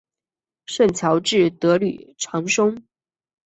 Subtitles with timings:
[0.65, 2.75] 圣乔治德吕藏松。